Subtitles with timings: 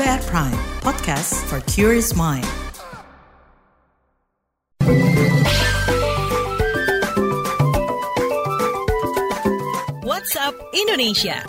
[0.00, 2.48] At Prime, podcast for curious mind.
[10.00, 11.44] WhatsApp Indonesia.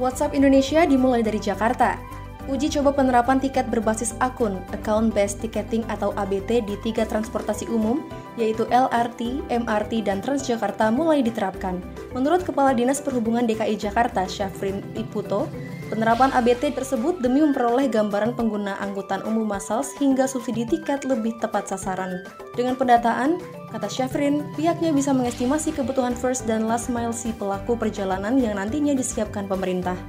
[0.00, 2.00] WhatsApp Indonesia dimulai dari Jakarta.
[2.48, 8.02] Uji coba penerapan tiket berbasis akun (Account Based Ticketing) atau ABT di tiga transportasi umum,
[8.40, 11.78] yaitu LRT, MRT, dan Transjakarta mulai diterapkan.
[12.16, 15.46] Menurut Kepala Dinas Perhubungan DKI Jakarta, Syafrin Iputo,
[15.92, 21.68] penerapan ABT tersebut demi memperoleh gambaran pengguna angkutan umum massal hingga subsidi tiket lebih tepat
[21.68, 22.24] sasaran.
[22.56, 23.36] Dengan pendataan,
[23.68, 28.96] kata Syafrin, pihaknya bisa mengestimasi kebutuhan first dan last mile si pelaku perjalanan yang nantinya
[28.96, 30.00] disiapkan pemerintah.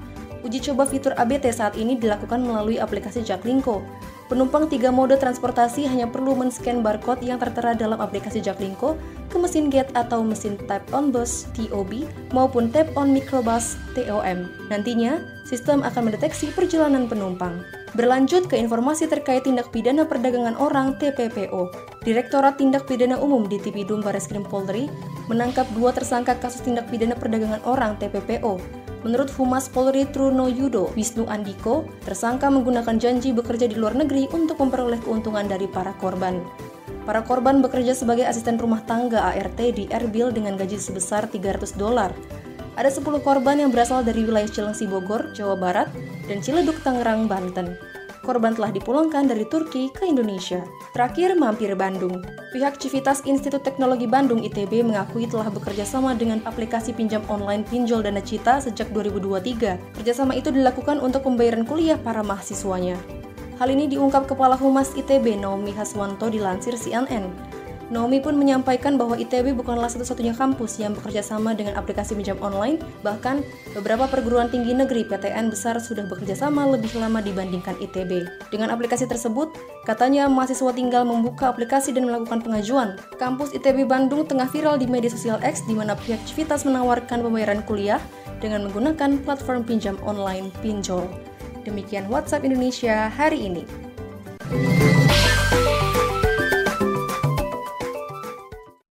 [0.48, 3.84] Uji coba fitur ABT saat ini dilakukan melalui aplikasi Jaklingko.
[4.32, 8.95] Penumpang tiga mode transportasi hanya perlu men-scan barcode yang tertera dalam aplikasi Jaklingko
[9.27, 14.48] ke mesin gate atau mesin tap on bus TOB maupun tap on microbus TOM.
[14.72, 17.62] Nantinya, sistem akan mendeteksi perjalanan penumpang.
[17.94, 21.69] Berlanjut ke informasi terkait tindak pidana perdagangan orang TPPO.
[22.02, 24.90] Direktorat Tindak Pidana Umum di Tipidum Bareskrim Polri
[25.30, 31.28] menangkap dua tersangka kasus tindak pidana perdagangan orang TPPO Menurut Humas Polri Truno Yudo, Wisnu
[31.28, 36.40] Andiko, tersangka menggunakan janji bekerja di luar negeri untuk memperoleh keuntungan dari para korban.
[37.04, 42.16] Para korban bekerja sebagai asisten rumah tangga ART di Erbil dengan gaji sebesar 300 dolar.
[42.80, 45.92] Ada 10 korban yang berasal dari wilayah Cilengsi Bogor, Jawa Barat,
[46.31, 47.92] dan Ciledug Tangerang, Banten
[48.23, 50.63] korban telah dipulangkan dari Turki ke Indonesia.
[50.95, 52.23] Terakhir, mampir Bandung.
[52.55, 58.01] Pihak Civitas Institut Teknologi Bandung ITB mengakui telah bekerja sama dengan aplikasi pinjam online Pinjol
[58.01, 59.99] Dana Cita sejak 2023.
[59.99, 62.95] Kerjasama itu dilakukan untuk pembayaran kuliah para mahasiswanya.
[63.61, 67.29] Hal ini diungkap Kepala Humas ITB Naomi Haswanto dilansir CNN.
[67.94, 72.81] Naomi pun menyampaikan bahwa ITB bukanlah satu-satunya kampus yang bekerja sama dengan aplikasi pinjam online,
[73.05, 73.45] bahkan
[73.77, 78.25] beberapa perguruan tinggi negeri PTN besar sudah bekerja sama lebih lama dibandingkan ITB.
[78.50, 79.53] Dengan aplikasi tersebut,
[79.85, 82.97] katanya mahasiswa tinggal membuka aplikasi dan melakukan pengajuan.
[83.22, 87.62] Kampus ITB Bandung tengah viral di media sosial X di mana pihak Civitas menawarkan pembayaran
[87.69, 88.01] kuliah
[88.41, 91.06] dengan menggunakan platform pinjam online Pinjol.
[91.62, 93.93] Demikian WhatsApp Indonesia hari ini.